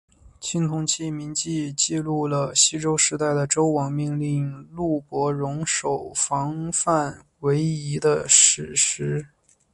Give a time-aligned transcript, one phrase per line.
[0.39, 9.27] 青铜器铭文记录了西周时代的周王命令录伯戍守防范淮夷的史实。